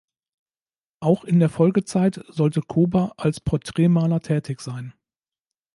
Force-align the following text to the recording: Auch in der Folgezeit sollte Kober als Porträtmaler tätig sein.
Auch 0.99 1.25
in 1.25 1.39
der 1.39 1.49
Folgezeit 1.49 2.25
sollte 2.27 2.61
Kober 2.63 3.11
als 3.17 3.39
Porträtmaler 3.39 4.19
tätig 4.21 4.59
sein. 4.61 4.95